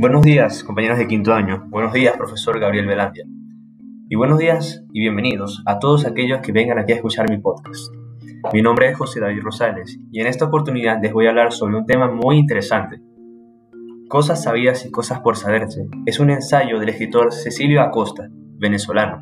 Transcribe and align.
Buenos 0.00 0.22
días, 0.22 0.64
compañeros 0.64 0.96
de 0.96 1.06
quinto 1.06 1.34
año. 1.34 1.66
Buenos 1.68 1.92
días, 1.92 2.16
profesor 2.16 2.58
Gabriel 2.58 2.86
Velandia. 2.86 3.26
Y 4.08 4.16
buenos 4.16 4.38
días 4.38 4.82
y 4.94 5.00
bienvenidos 5.00 5.62
a 5.66 5.78
todos 5.78 6.06
aquellos 6.06 6.40
que 6.40 6.52
vengan 6.52 6.78
aquí 6.78 6.92
a 6.92 6.94
escuchar 6.94 7.28
mi 7.28 7.36
podcast. 7.36 7.92
Mi 8.54 8.62
nombre 8.62 8.88
es 8.88 8.96
José 8.96 9.20
David 9.20 9.42
Rosales 9.42 10.00
y 10.10 10.22
en 10.22 10.26
esta 10.26 10.46
oportunidad 10.46 11.02
les 11.02 11.12
voy 11.12 11.26
a 11.26 11.28
hablar 11.28 11.52
sobre 11.52 11.76
un 11.76 11.84
tema 11.84 12.10
muy 12.10 12.38
interesante. 12.38 13.02
Cosas 14.08 14.42
sabidas 14.42 14.86
y 14.86 14.90
cosas 14.90 15.20
por 15.20 15.36
saberse 15.36 15.86
es 16.06 16.18
un 16.18 16.30
ensayo 16.30 16.78
del 16.78 16.88
escritor 16.88 17.30
Cecilio 17.30 17.82
Acosta, 17.82 18.26
venezolano. 18.58 19.20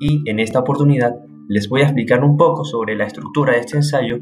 Y 0.00 0.22
en 0.24 0.40
esta 0.40 0.60
oportunidad 0.60 1.14
les 1.46 1.68
voy 1.68 1.82
a 1.82 1.84
explicar 1.84 2.24
un 2.24 2.38
poco 2.38 2.64
sobre 2.64 2.96
la 2.96 3.04
estructura 3.04 3.52
de 3.52 3.60
este 3.60 3.76
ensayo 3.76 4.18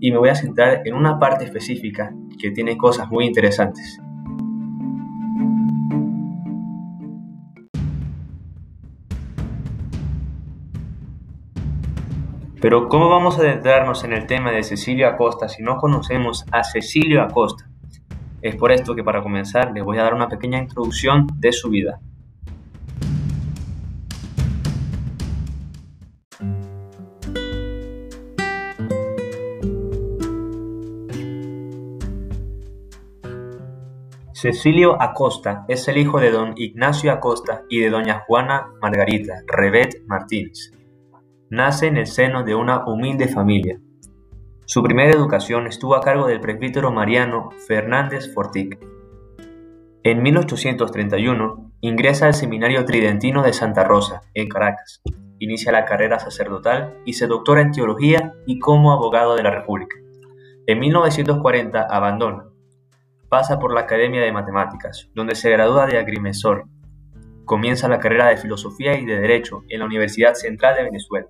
y 0.00 0.10
me 0.10 0.18
voy 0.18 0.30
a 0.30 0.34
centrar 0.34 0.82
en 0.84 0.94
una 0.94 1.20
parte 1.20 1.44
específica 1.44 2.12
que 2.36 2.50
tiene 2.50 2.76
cosas 2.76 3.08
muy 3.12 3.26
interesantes. 3.26 4.00
Pero 12.64 12.88
¿cómo 12.88 13.10
vamos 13.10 13.36
a 13.36 13.42
adentrarnos 13.42 14.04
en 14.04 14.14
el 14.14 14.26
tema 14.26 14.50
de 14.50 14.62
Cecilio 14.62 15.06
Acosta 15.06 15.50
si 15.50 15.62
no 15.62 15.76
conocemos 15.76 16.46
a 16.50 16.64
Cecilio 16.64 17.20
Acosta? 17.20 17.68
Es 18.40 18.56
por 18.56 18.72
esto 18.72 18.94
que 18.94 19.04
para 19.04 19.22
comenzar 19.22 19.72
les 19.74 19.84
voy 19.84 19.98
a 19.98 20.04
dar 20.04 20.14
una 20.14 20.30
pequeña 20.30 20.60
introducción 20.60 21.26
de 21.36 21.52
su 21.52 21.68
vida. 21.68 22.00
Cecilio 34.32 35.02
Acosta 35.02 35.66
es 35.68 35.86
el 35.88 35.98
hijo 35.98 36.18
de 36.18 36.30
don 36.30 36.54
Ignacio 36.56 37.12
Acosta 37.12 37.64
y 37.68 37.80
de 37.80 37.90
doña 37.90 38.22
Juana 38.26 38.68
Margarita 38.80 39.42
Rebet 39.48 40.02
Martínez. 40.06 40.72
Nace 41.54 41.86
en 41.86 41.96
el 41.98 42.08
seno 42.08 42.42
de 42.42 42.56
una 42.56 42.84
humilde 42.84 43.28
familia. 43.28 43.78
Su 44.64 44.82
primera 44.82 45.12
educación 45.12 45.68
estuvo 45.68 45.94
a 45.94 46.00
cargo 46.00 46.26
del 46.26 46.40
presbítero 46.40 46.90
Mariano 46.90 47.50
Fernández 47.68 48.34
Fortic. 48.34 48.76
En 50.02 50.20
1831 50.20 51.70
ingresa 51.80 52.26
al 52.26 52.34
Seminario 52.34 52.84
Tridentino 52.84 53.44
de 53.44 53.52
Santa 53.52 53.84
Rosa, 53.84 54.22
en 54.34 54.48
Caracas. 54.48 55.00
Inicia 55.38 55.70
la 55.70 55.84
carrera 55.84 56.18
sacerdotal 56.18 56.98
y 57.04 57.12
se 57.12 57.28
doctora 57.28 57.60
en 57.60 57.70
teología 57.70 58.32
y 58.46 58.58
como 58.58 58.90
abogado 58.90 59.36
de 59.36 59.44
la 59.44 59.52
República. 59.52 59.96
En 60.66 60.80
1940 60.80 61.86
abandona. 61.88 62.46
Pasa 63.28 63.60
por 63.60 63.72
la 63.72 63.82
Academia 63.82 64.22
de 64.22 64.32
Matemáticas, 64.32 65.08
donde 65.14 65.36
se 65.36 65.50
gradúa 65.50 65.86
de 65.86 65.98
agrimensor 65.98 66.64
Comienza 67.44 67.88
la 67.88 67.98
carrera 67.98 68.28
de 68.28 68.38
Filosofía 68.38 68.98
y 68.98 69.04
de 69.04 69.20
Derecho 69.20 69.64
en 69.68 69.80
la 69.80 69.84
Universidad 69.84 70.32
Central 70.32 70.76
de 70.76 70.84
Venezuela, 70.84 71.26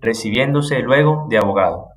recibiéndose 0.00 0.80
luego 0.80 1.26
de 1.28 1.38
abogado. 1.38 1.88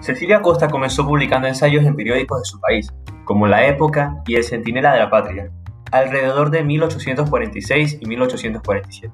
Cecilia 0.00 0.40
Costa 0.40 0.68
comenzó 0.68 1.06
publicando 1.06 1.48
ensayos 1.48 1.84
en 1.84 1.94
periódicos 1.94 2.40
de 2.40 2.44
su 2.46 2.58
país, 2.60 2.90
como 3.24 3.46
La 3.46 3.66
Época 3.66 4.22
y 4.26 4.36
El 4.36 4.44
Centinela 4.44 4.92
de 4.92 5.00
la 5.00 5.10
Patria, 5.10 5.50
alrededor 5.92 6.50
de 6.50 6.64
1846 6.64 7.98
y 8.00 8.06
1847. 8.06 9.12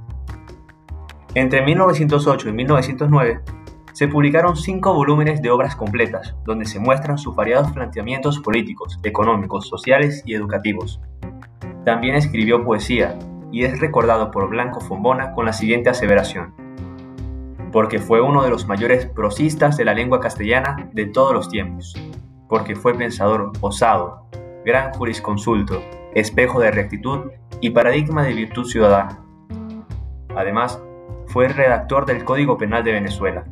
Entre 1.35 1.63
1908 1.63 2.49
y 2.49 2.53
1909 2.53 3.41
se 3.95 4.09
publicaron 4.09 4.57
cinco 4.57 4.93
volúmenes 4.93 5.41
de 5.41 5.51
obras 5.51 5.77
completas, 5.77 6.35
donde 6.45 6.65
se 6.65 6.81
muestran 6.81 7.17
sus 7.17 7.37
variados 7.37 7.71
planteamientos 7.71 8.41
políticos, 8.41 8.99
económicos, 9.05 9.69
sociales 9.69 10.21
y 10.27 10.35
educativos. 10.35 11.01
También 11.85 12.17
escribió 12.17 12.65
poesía, 12.65 13.17
y 13.53 13.63
es 13.63 13.79
recordado 13.79 14.33
por 14.33 14.49
Blanco 14.49 14.81
Fombona 14.81 15.33
con 15.33 15.45
la 15.47 15.53
siguiente 15.53 15.91
aseveración. 15.91 16.53
Porque 17.71 18.01
fue 18.01 18.21
uno 18.21 18.43
de 18.43 18.51
los 18.51 18.67
mayores 18.67 19.07
prosistas 19.07 19.77
de 19.77 19.85
la 19.85 19.95
lengua 19.95 20.19
castellana 20.19 20.91
de 20.93 21.07
todos 21.07 21.33
los 21.33 21.49
tiempos. 21.49 21.95
Porque 22.49 22.75
fue 22.75 22.95
pensador 22.95 23.53
osado, 23.61 24.27
gran 24.65 24.93
jurisconsulto, 24.95 25.81
espejo 26.17 26.59
de 26.59 26.73
rectitud 26.73 27.31
y 27.61 27.71
paradigma 27.71 28.25
de 28.25 28.35
virtud 28.35 28.65
ciudadana. 28.65 29.21
Además, 30.35 30.83
fue 31.29 31.47
redactor 31.47 32.07
del 32.07 32.25
Código 32.25 32.59
Penal 32.59 32.83
de 32.83 32.93
Venezuela, 32.93 33.45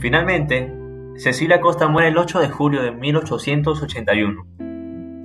Finalmente, 0.00 0.72
Cecilia 1.16 1.60
Costa 1.60 1.86
muere 1.86 2.08
el 2.08 2.16
8 2.16 2.40
de 2.40 2.48
julio 2.48 2.82
de 2.82 2.90
1881. 2.90 4.46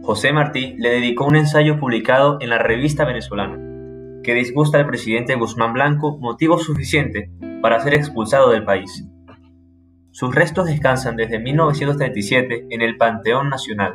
José 0.03 0.33
Martí 0.33 0.75
le 0.77 0.89
dedicó 0.89 1.25
un 1.25 1.37
ensayo 1.37 1.79
publicado 1.79 2.37
en 2.41 2.49
la 2.49 2.57
Revista 2.57 3.05
Venezolana, 3.05 3.57
que 4.21 4.33
disgusta 4.33 4.77
al 4.77 4.85
presidente 4.85 5.35
Guzmán 5.35 5.71
Blanco 5.71 6.17
motivo 6.17 6.57
suficiente 6.57 7.31
para 7.61 7.79
ser 7.79 7.93
expulsado 7.93 8.49
del 8.49 8.65
país. 8.65 9.07
Sus 10.11 10.35
restos 10.35 10.65
descansan 10.65 11.15
desde 11.15 11.39
1937 11.39 12.67
en 12.69 12.81
el 12.81 12.97
Panteón 12.97 13.49
Nacional. 13.49 13.93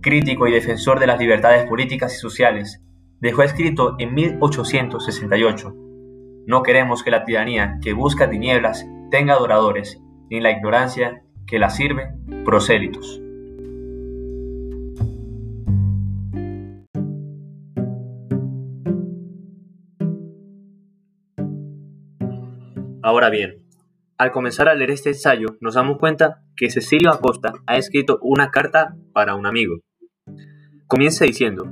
Crítico 0.00 0.46
y 0.46 0.52
defensor 0.52 1.00
de 1.00 1.08
las 1.08 1.18
libertades 1.18 1.68
políticas 1.68 2.14
y 2.14 2.18
sociales, 2.18 2.80
dejó 3.18 3.42
escrito 3.42 3.96
en 3.98 4.14
1868, 4.14 5.74
No 6.46 6.62
queremos 6.62 7.02
que 7.02 7.10
la 7.10 7.24
tiranía 7.24 7.78
que 7.82 7.92
busca 7.92 8.30
tinieblas 8.30 8.86
tenga 9.12 9.34
adoradores, 9.34 10.00
ni 10.30 10.40
la 10.40 10.50
ignorancia 10.50 11.22
que 11.46 11.58
la 11.58 11.68
sirve 11.68 12.14
prosélitos. 12.46 13.20
Ahora 23.02 23.28
bien, 23.28 23.62
al 24.16 24.32
comenzar 24.32 24.70
a 24.70 24.74
leer 24.74 24.90
este 24.90 25.10
ensayo 25.10 25.58
nos 25.60 25.74
damos 25.74 25.98
cuenta 25.98 26.42
que 26.56 26.70
Cecilio 26.70 27.10
Acosta 27.10 27.52
ha 27.66 27.76
escrito 27.76 28.18
una 28.22 28.50
carta 28.50 28.96
para 29.12 29.34
un 29.34 29.44
amigo. 29.44 29.80
Comienza 30.86 31.26
diciendo, 31.26 31.70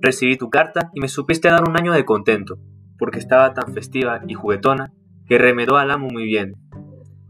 recibí 0.00 0.36
tu 0.36 0.50
carta 0.50 0.92
y 0.94 1.00
me 1.00 1.08
supiste 1.08 1.48
dar 1.48 1.68
un 1.68 1.76
año 1.76 1.92
de 1.92 2.04
contento, 2.04 2.60
porque 2.96 3.18
estaba 3.18 3.54
tan 3.54 3.74
festiva 3.74 4.20
y 4.28 4.34
juguetona 4.34 4.92
que 5.30 5.38
remedó 5.38 5.76
al 5.76 5.92
amo 5.92 6.08
muy 6.10 6.24
bien. 6.24 6.56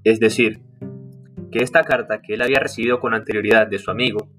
Es 0.05 0.21
decir, 0.21 0.63
que 1.53 1.63
esta 1.63 1.85
carta 1.85 2.23
que 2.23 2.33
él 2.33 2.41
había 2.41 2.59
recibido 2.59 2.99
con 2.99 3.13
anterioridad 3.13 3.67
de 3.67 3.79
su 3.79 3.91
amigo, 3.91 4.31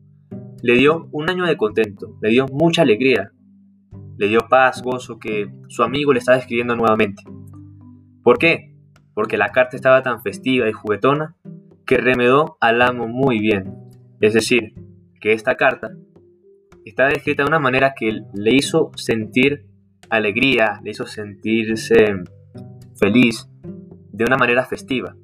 le 0.63 0.73
dio 0.73 1.07
un 1.11 1.29
año 1.29 1.45
de 1.45 1.57
contento, 1.57 2.17
le 2.23 2.29
dio 2.29 2.47
mucha 2.47 2.81
alegría, 2.81 3.31
le 4.17 4.27
dio 4.29 4.39
paz, 4.49 4.81
gozo 4.81 5.19
que 5.19 5.53
su 5.67 5.83
amigo 5.83 6.11
le 6.11 6.17
estaba 6.17 6.39
escribiendo 6.39 6.75
nuevamente. 6.75 7.21
¿Por 8.23 8.39
qué? 8.39 8.73
Porque 9.13 9.37
la 9.37 9.49
carta 9.49 9.75
estaba 9.75 10.01
tan 10.01 10.23
festiva 10.23 10.67
y 10.67 10.71
juguetona 10.71 11.35
que 11.85 11.97
remedó 11.97 12.57
al 12.61 12.81
amo 12.81 13.07
muy 13.07 13.39
bien. 13.39 13.75
Es 14.21 14.33
decir, 14.33 14.73
que 15.19 15.33
esta 15.33 15.55
carta 15.55 15.91
estaba 16.83 17.11
escrita 17.11 17.43
de 17.43 17.49
una 17.49 17.59
manera 17.59 17.93
que 17.95 18.21
le 18.33 18.55
hizo 18.55 18.89
sentir 18.95 19.67
alegría, 20.09 20.79
le 20.83 20.89
hizo 20.89 21.05
sentirse 21.05 22.15
feliz, 22.99 23.50
de 24.21 24.25
una 24.25 24.37
manera 24.37 24.63
festiva. 24.65 25.15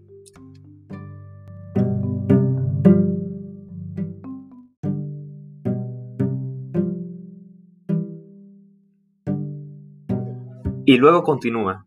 Y 10.83 10.97
luego 10.97 11.21
continúa. 11.21 11.85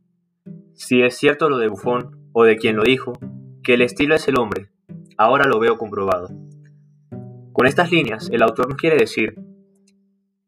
Si 0.75 1.03
es 1.03 1.17
cierto 1.17 1.49
lo 1.49 1.59
de 1.59 1.67
Bufón 1.67 2.31
o 2.33 2.45
de 2.45 2.57
quien 2.57 2.77
lo 2.77 2.85
dijo, 2.85 3.13
que 3.65 3.75
el 3.75 3.83
estilo 3.83 4.15
es 4.15 4.29
el 4.29 4.39
hombre, 4.39 4.71
ahora 5.19 5.49
lo 5.49 5.59
veo 5.59 5.79
comprobado. 5.79 6.29
Con 7.53 7.67
estas 7.67 7.91
líneas, 7.91 8.31
el 8.31 8.43
autor 8.43 8.69
nos 8.69 8.79
quiere 8.79 8.97
decir 8.97 9.35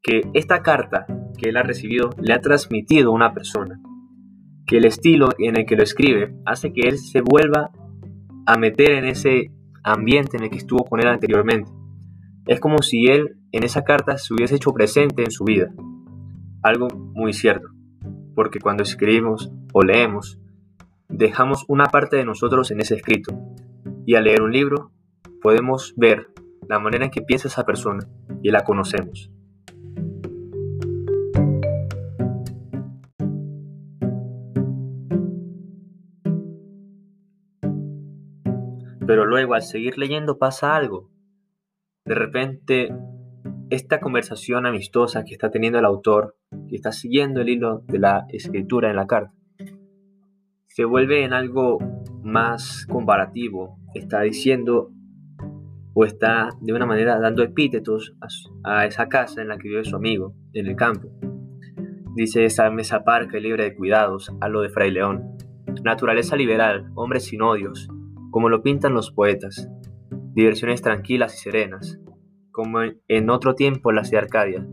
que 0.00 0.20
esta 0.34 0.62
carta 0.62 1.06
que 1.36 1.48
él 1.48 1.56
ha 1.56 1.64
recibido 1.64 2.10
le 2.20 2.34
ha 2.34 2.40
transmitido 2.40 3.10
una 3.10 3.34
persona, 3.34 3.71
que 4.66 4.78
el 4.78 4.84
estilo 4.84 5.28
en 5.38 5.56
el 5.56 5.66
que 5.66 5.76
lo 5.76 5.82
escribe 5.82 6.34
hace 6.44 6.72
que 6.72 6.88
él 6.88 6.98
se 6.98 7.20
vuelva 7.20 7.70
a 8.46 8.56
meter 8.58 8.92
en 8.92 9.06
ese 9.06 9.50
ambiente 9.82 10.36
en 10.36 10.44
el 10.44 10.50
que 10.50 10.58
estuvo 10.58 10.84
con 10.84 11.00
él 11.00 11.08
anteriormente. 11.08 11.70
Es 12.46 12.60
como 12.60 12.78
si 12.82 13.06
él 13.06 13.36
en 13.52 13.64
esa 13.64 13.84
carta 13.84 14.18
se 14.18 14.34
hubiese 14.34 14.56
hecho 14.56 14.72
presente 14.72 15.22
en 15.22 15.30
su 15.30 15.44
vida. 15.44 15.72
Algo 16.62 16.88
muy 16.88 17.32
cierto, 17.32 17.68
porque 18.34 18.58
cuando 18.60 18.82
escribimos 18.82 19.52
o 19.72 19.82
leemos, 19.82 20.38
dejamos 21.08 21.64
una 21.68 21.86
parte 21.86 22.16
de 22.16 22.24
nosotros 22.24 22.70
en 22.70 22.80
ese 22.80 22.94
escrito. 22.94 23.38
Y 24.06 24.14
al 24.14 24.24
leer 24.24 24.42
un 24.42 24.52
libro, 24.52 24.92
podemos 25.40 25.94
ver 25.96 26.28
la 26.68 26.78
manera 26.78 27.04
en 27.04 27.10
que 27.10 27.22
piensa 27.22 27.48
esa 27.48 27.64
persona 27.64 28.06
y 28.42 28.50
la 28.50 28.64
conocemos. 28.64 29.31
Pero 39.06 39.26
luego 39.26 39.54
al 39.54 39.62
seguir 39.62 39.98
leyendo 39.98 40.38
pasa 40.38 40.76
algo. 40.76 41.10
De 42.04 42.14
repente, 42.14 42.94
esta 43.70 44.00
conversación 44.00 44.66
amistosa 44.66 45.24
que 45.24 45.32
está 45.32 45.50
teniendo 45.50 45.78
el 45.78 45.84
autor, 45.84 46.36
que 46.68 46.76
está 46.76 46.92
siguiendo 46.92 47.40
el 47.40 47.48
hilo 47.48 47.82
de 47.86 47.98
la 47.98 48.26
escritura 48.28 48.90
en 48.90 48.96
la 48.96 49.06
carta, 49.06 49.32
se 50.68 50.84
vuelve 50.84 51.24
en 51.24 51.32
algo 51.32 51.78
más 52.22 52.86
comparativo. 52.86 53.78
Está 53.94 54.22
diciendo 54.22 54.90
o 55.94 56.04
está 56.04 56.50
de 56.60 56.72
una 56.72 56.86
manera 56.86 57.18
dando 57.18 57.42
epítetos 57.42 58.14
a, 58.64 58.86
esa 58.86 59.08
casa 59.08 59.42
en 59.42 59.48
la 59.48 59.58
que 59.58 59.68
vive 59.68 59.84
su 59.84 59.96
amigo, 59.96 60.34
en 60.54 60.66
el 60.66 60.76
campo. 60.76 61.08
Dice 62.14 62.44
esa 62.44 62.70
mesa 62.70 63.04
parca 63.04 63.38
y 63.38 63.42
libre 63.42 63.64
de 63.64 63.74
cuidados, 63.74 64.32
a 64.40 64.48
lo 64.48 64.62
de 64.62 64.70
Fray 64.70 64.90
León. 64.90 65.36
Naturaleza 65.82 66.36
liberal, 66.36 66.90
hombre 66.94 67.20
sin 67.20 67.42
odios, 67.42 67.88
como 68.32 68.48
lo 68.48 68.64
pintan 68.64 68.94
los 68.94 69.12
poetas. 69.12 69.70
Diversiones 70.34 70.82
tranquilas 70.82 71.36
y 71.36 71.38
serenas, 71.38 72.00
como 72.50 72.80
en 73.06 73.30
otro 73.30 73.54
tiempo 73.54 73.92
las 73.92 74.10
de 74.10 74.18
Arcadia. 74.18 74.66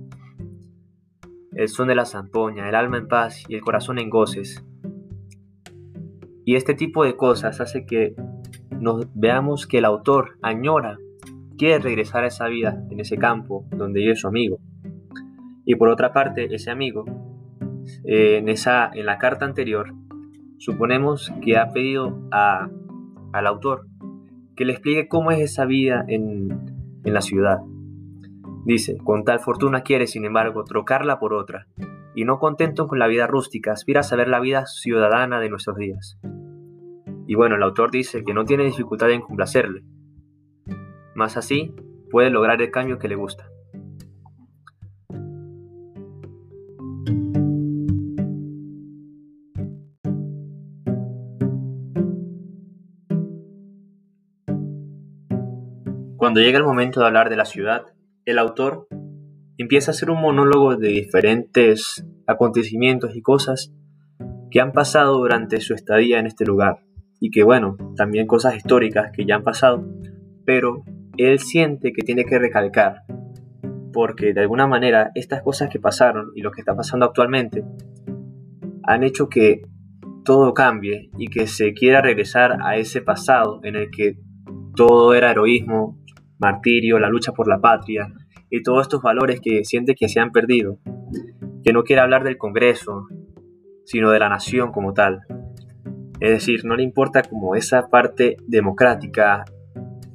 El 1.53 1.67
son 1.67 1.89
de 1.89 1.95
la 1.95 2.05
zampoña, 2.05 2.67
el 2.67 2.73
alma 2.73 2.97
en 2.97 3.07
paz 3.07 3.43
y 3.47 3.53
el 3.53 3.61
corazón 3.61 3.99
en 3.99 4.09
goces, 4.09 4.65
y 6.49 6.55
este 6.55 6.73
tipo 6.73 7.03
de 7.03 7.15
cosas 7.15 7.61
hace 7.61 7.85
que 7.85 8.15
nos 8.71 9.05
veamos 9.13 9.67
que 9.67 9.77
el 9.77 9.85
autor 9.85 10.39
añora, 10.41 10.97
quiere 11.59 11.77
regresar 11.77 12.23
a 12.23 12.27
esa 12.27 12.47
vida 12.47 12.83
en 12.89 12.99
ese 12.99 13.17
campo 13.17 13.67
donde 13.69 13.99
vive 13.99 14.15
su 14.15 14.27
amigo. 14.27 14.57
Y 15.63 15.75
por 15.75 15.89
otra 15.89 16.11
parte, 16.11 16.47
ese 16.51 16.71
amigo, 16.71 17.05
eh, 18.03 18.37
en, 18.37 18.49
esa, 18.49 18.89
en 18.91 19.05
la 19.05 19.19
carta 19.19 19.45
anterior, 19.45 19.93
suponemos 20.57 21.31
que 21.43 21.55
ha 21.55 21.69
pedido 21.69 22.19
al 23.33 23.47
autor 23.47 23.87
que 24.55 24.65
le 24.65 24.73
explique 24.73 25.07
cómo 25.07 25.31
es 25.31 25.39
esa 25.39 25.65
vida 25.65 26.03
en, 26.07 26.49
en 27.03 27.13
la 27.13 27.21
ciudad. 27.21 27.59
Dice, 28.65 28.97
con 28.97 29.23
tal 29.23 29.39
fortuna 29.39 29.81
quiere, 29.81 30.05
sin 30.05 30.25
embargo, 30.25 30.65
trocarla 30.65 31.17
por 31.17 31.33
otra, 31.33 31.67
y 32.13 32.25
no 32.25 32.39
contento 32.39 32.87
con 32.87 32.99
la 32.99 33.07
vida 33.07 33.25
rústica, 33.25 33.71
aspira 33.71 34.01
a 34.01 34.03
saber 34.03 34.27
la 34.27 34.39
vida 34.39 34.65
ciudadana 34.65 35.39
de 35.39 35.49
nuestros 35.49 35.77
días. 35.77 36.19
Y 37.25 37.35
bueno, 37.35 37.55
el 37.55 37.63
autor 37.63 37.89
dice 37.91 38.23
que 38.25 38.33
no 38.33 38.43
tiene 38.43 38.65
dificultad 38.65 39.11
en 39.11 39.21
complacerle, 39.21 39.83
más 41.19 41.35
así 41.35 41.75
puede 42.09 42.29
lograr 42.29 42.61
el 42.61 42.71
cambio 42.71 42.97
que 42.97 43.09
le 43.09 43.15
gusta. 43.15 43.48
Cuando 56.19 56.41
llega 56.41 56.57
el 56.57 56.65
momento 56.65 56.99
de 56.99 57.05
hablar 57.05 57.29
de 57.29 57.37
la 57.37 57.45
ciudad, 57.45 57.83
el 58.25 58.39
autor 58.39 58.89
empieza 59.57 59.91
a 59.91 59.93
hacer 59.93 60.09
un 60.09 60.19
monólogo 60.19 60.75
de 60.75 60.89
diferentes 60.89 62.05
acontecimientos 62.27 63.15
y 63.15 63.21
cosas 63.21 63.73
que 64.51 64.59
han 64.59 64.73
pasado 64.73 65.17
durante 65.17 65.61
su 65.61 65.73
estadía 65.73 66.19
en 66.19 66.27
este 66.27 66.43
lugar. 66.43 66.79
Y 67.21 67.31
que 67.31 67.45
bueno, 67.45 67.77
también 67.95 68.27
cosas 68.27 68.57
históricas 68.57 69.11
que 69.13 69.25
ya 69.25 69.35
han 69.35 69.45
pasado, 69.45 69.87
pero 70.43 70.83
él 71.15 71.39
siente 71.39 71.93
que 71.93 72.01
tiene 72.01 72.25
que 72.25 72.37
recalcar, 72.37 73.03
porque 73.93 74.33
de 74.33 74.41
alguna 74.41 74.67
manera 74.67 75.11
estas 75.15 75.41
cosas 75.41 75.69
que 75.69 75.79
pasaron 75.79 76.33
y 76.35 76.41
lo 76.41 76.51
que 76.51 76.59
está 76.59 76.75
pasando 76.75 77.05
actualmente 77.05 77.63
han 78.83 79.03
hecho 79.03 79.29
que 79.29 79.61
todo 80.25 80.53
cambie 80.53 81.11
y 81.17 81.29
que 81.29 81.47
se 81.47 81.73
quiera 81.73 82.01
regresar 82.01 82.57
a 82.61 82.75
ese 82.75 83.01
pasado 83.01 83.61
en 83.63 83.77
el 83.77 83.89
que 83.89 84.17
todo 84.75 85.13
era 85.13 85.31
heroísmo, 85.31 85.98
martirio, 86.39 86.99
la 86.99 87.09
lucha 87.09 87.31
por 87.31 87.47
la 87.47 87.59
patria 87.59 88.07
y 88.49 88.63
todos 88.63 88.81
estos 88.81 89.01
valores 89.01 89.39
que 89.41 89.63
siente 89.63 89.95
que 89.95 90.07
se 90.07 90.19
han 90.19 90.31
perdido, 90.31 90.79
que 91.63 91.73
no 91.73 91.83
quiere 91.83 92.01
hablar 92.01 92.23
del 92.23 92.37
Congreso, 92.37 93.07
sino 93.85 94.11
de 94.11 94.19
la 94.19 94.29
nación 94.29 94.71
como 94.71 94.93
tal, 94.93 95.21
es 96.19 96.31
decir, 96.31 96.65
no 96.65 96.75
le 96.75 96.83
importa 96.83 97.21
como 97.21 97.55
esa 97.55 97.87
parte 97.87 98.35
democrática, 98.45 99.45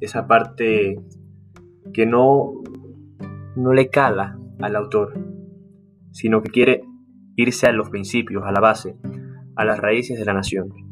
esa 0.00 0.26
parte 0.26 0.96
que 1.94 2.04
no, 2.04 2.52
no 3.56 3.72
le 3.72 3.88
cala 3.88 4.38
al 4.60 4.76
autor, 4.76 5.14
sino 6.12 6.42
que 6.42 6.50
quiere 6.50 6.82
irse 7.36 7.66
a 7.66 7.72
los 7.72 7.88
principios, 7.88 8.44
a 8.44 8.52
la 8.52 8.60
base, 8.60 8.96
a 9.56 9.64
las 9.64 9.78
raíces 9.78 10.18
de 10.18 10.26
la 10.26 10.34
nación. 10.34 10.83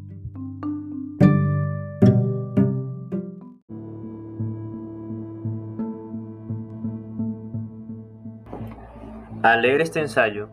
Al 9.43 9.61
leer 9.61 9.81
este 9.81 9.99
ensayo, 9.99 10.47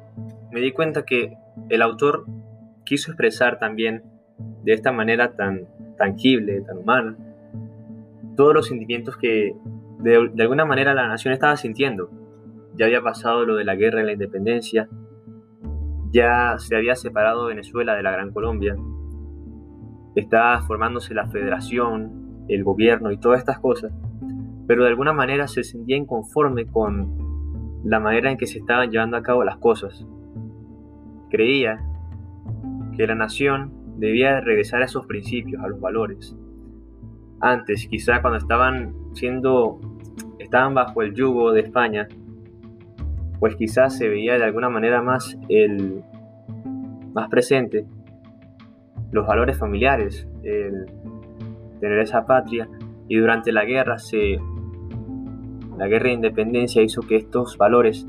me 0.50 0.58
di 0.58 0.72
cuenta 0.72 1.04
que 1.04 1.36
el 1.68 1.80
autor 1.80 2.26
quiso 2.84 3.12
expresar 3.12 3.60
también 3.60 4.02
de 4.64 4.72
esta 4.72 4.90
manera 4.90 5.36
tan 5.36 5.68
tangible, 5.96 6.60
tan 6.62 6.78
humana, 6.78 7.16
todos 8.36 8.52
los 8.52 8.66
sentimientos 8.66 9.16
que 9.16 9.54
de, 10.00 10.42
alguna 10.42 10.64
manera 10.64 10.92
la 10.92 11.06
nación 11.06 11.32
estaba 11.32 11.56
sintiendo. 11.56 12.10
Ya 12.74 12.86
había 12.86 13.00
pasado 13.00 13.46
lo 13.46 13.54
de 13.54 13.64
la 13.64 13.76
guerra 13.76 14.02
y 14.02 14.06
la 14.06 14.12
independencia, 14.12 14.88
ya 16.10 16.56
se 16.58 16.74
había 16.74 16.96
separado 16.96 17.46
Venezuela 17.46 17.94
de 17.94 18.02
la 18.02 18.10
Gran 18.10 18.32
Colombia, 18.32 18.76
estaba 20.16 20.62
formándose 20.62 21.14
la 21.14 21.28
federación, 21.28 22.44
el 22.48 22.64
gobierno 22.64 23.12
y 23.12 23.18
todas 23.18 23.38
estas 23.38 23.60
cosas, 23.60 23.92
pero 24.66 24.82
de 24.82 24.88
alguna 24.88 25.12
manera 25.12 25.46
se 25.46 25.62
sentía 25.62 25.96
inconforme 25.96 26.66
con 26.66 27.29
la 27.84 28.00
manera 28.00 28.30
en 28.30 28.36
que 28.36 28.46
se 28.46 28.58
estaban 28.58 28.90
llevando 28.90 29.16
a 29.16 29.22
cabo 29.22 29.44
las 29.44 29.56
cosas. 29.58 30.06
Creía 31.30 31.80
que 32.96 33.06
la 33.06 33.14
nación 33.14 33.72
debía 33.98 34.40
regresar 34.40 34.82
a 34.82 34.86
esos 34.86 35.06
principios, 35.06 35.62
a 35.62 35.68
los 35.68 35.80
valores. 35.80 36.36
Antes, 37.40 37.86
quizá 37.88 38.20
cuando 38.20 38.38
estaban 38.38 38.94
siendo, 39.14 39.80
estaban 40.38 40.74
bajo 40.74 41.02
el 41.02 41.14
yugo 41.14 41.52
de 41.52 41.60
España, 41.60 42.08
pues 43.38 43.56
quizás 43.56 43.96
se 43.96 44.08
veía 44.08 44.36
de 44.36 44.44
alguna 44.44 44.68
manera 44.68 45.00
más 45.00 45.38
el 45.48 46.02
más 47.14 47.28
presente 47.28 47.86
los 49.12 49.26
valores 49.26 49.58
familiares, 49.58 50.28
el 50.42 50.86
tener 51.80 51.98
esa 52.00 52.26
patria 52.26 52.68
y 53.08 53.16
durante 53.16 53.52
la 53.52 53.64
guerra 53.64 53.98
se 53.98 54.38
la 55.80 55.88
guerra 55.88 56.10
de 56.10 56.12
independencia 56.12 56.80
hizo 56.80 57.02
que 57.02 57.16
estos 57.16 57.58
valores 57.58 58.06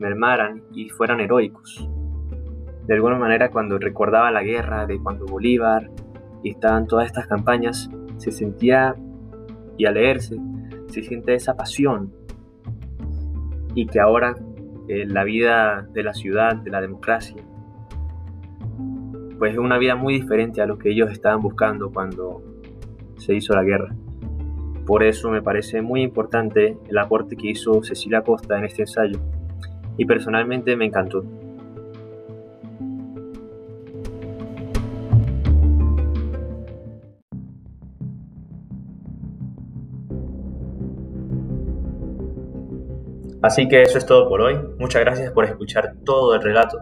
mermaran 0.00 0.64
y 0.72 0.88
fueran 0.88 1.20
heroicos 1.20 1.88
de 2.86 2.94
alguna 2.94 3.18
manera 3.18 3.50
cuando 3.50 3.78
recordaba 3.78 4.30
la 4.30 4.42
guerra, 4.42 4.86
de 4.86 4.98
cuando 4.98 5.26
Bolívar 5.26 5.90
y 6.42 6.50
estaban 6.50 6.86
todas 6.86 7.06
estas 7.06 7.26
campañas, 7.26 7.88
se 8.18 8.30
sentía, 8.30 8.94
y 9.76 9.86
al 9.86 9.94
leerse, 9.94 10.38
se 10.88 11.02
siente 11.02 11.34
esa 11.34 11.56
pasión. 11.56 12.12
Y 13.74 13.86
que 13.86 14.00
ahora 14.00 14.36
eh, 14.88 15.06
la 15.06 15.24
vida 15.24 15.88
de 15.92 16.02
la 16.02 16.12
ciudad, 16.12 16.56
de 16.56 16.70
la 16.70 16.80
democracia, 16.80 17.42
pues 19.38 19.52
es 19.52 19.58
una 19.58 19.78
vida 19.78 19.96
muy 19.96 20.14
diferente 20.14 20.60
a 20.60 20.66
lo 20.66 20.78
que 20.78 20.90
ellos 20.90 21.10
estaban 21.10 21.40
buscando 21.40 21.90
cuando 21.90 22.42
se 23.16 23.34
hizo 23.34 23.54
la 23.54 23.64
guerra. 23.64 23.94
Por 24.86 25.02
eso 25.02 25.30
me 25.30 25.40
parece 25.40 25.80
muy 25.80 26.02
importante 26.02 26.76
el 26.88 26.98
aporte 26.98 27.36
que 27.36 27.48
hizo 27.48 27.82
Cecilia 27.82 28.20
Costa 28.20 28.58
en 28.58 28.66
este 28.66 28.82
ensayo 28.82 29.18
y 29.96 30.04
personalmente 30.04 30.76
me 30.76 30.84
encantó. 30.84 31.24
Así 43.40 43.68
que 43.68 43.82
eso 43.82 43.98
es 43.98 44.06
todo 44.06 44.28
por 44.28 44.42
hoy. 44.42 44.58
Muchas 44.78 45.02
gracias 45.02 45.30
por 45.32 45.44
escuchar 45.44 45.96
todo 46.04 46.34
el 46.34 46.42
relato. 46.42 46.78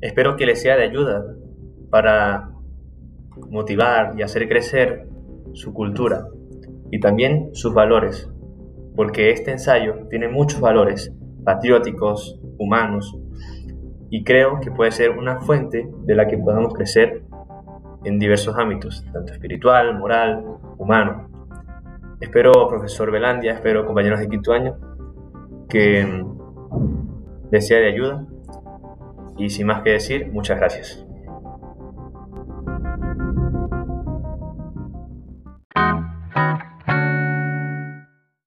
Espero 0.00 0.36
que 0.36 0.46
les 0.46 0.60
sea 0.60 0.76
de 0.76 0.84
ayuda 0.84 1.24
para 1.90 2.50
motivar 3.50 4.14
y 4.16 4.22
hacer 4.22 4.48
crecer 4.48 5.08
su 5.54 5.72
cultura 5.72 6.26
y 6.94 7.00
también 7.00 7.50
sus 7.54 7.74
valores, 7.74 8.30
porque 8.94 9.32
este 9.32 9.50
ensayo 9.50 10.06
tiene 10.10 10.28
muchos 10.28 10.60
valores 10.60 11.12
patrióticos, 11.44 12.38
humanos, 12.56 13.18
y 14.10 14.22
creo 14.22 14.60
que 14.60 14.70
puede 14.70 14.92
ser 14.92 15.10
una 15.10 15.40
fuente 15.40 15.90
de 16.04 16.14
la 16.14 16.28
que 16.28 16.38
podamos 16.38 16.72
crecer 16.72 17.24
en 18.04 18.20
diversos 18.20 18.56
ámbitos, 18.56 19.04
tanto 19.12 19.32
espiritual, 19.32 19.98
moral, 19.98 20.44
humano. 20.78 21.28
Espero, 22.20 22.52
profesor 22.68 23.10
Belandia, 23.10 23.54
espero, 23.54 23.84
compañeros 23.86 24.20
de 24.20 24.28
quinto 24.28 24.52
año, 24.52 24.76
que 25.68 26.24
les 27.50 27.66
sea 27.66 27.80
de 27.80 27.88
ayuda. 27.88 28.24
Y 29.36 29.50
sin 29.50 29.66
más 29.66 29.82
que 29.82 29.90
decir, 29.90 30.30
muchas 30.30 30.58
gracias. 30.58 31.04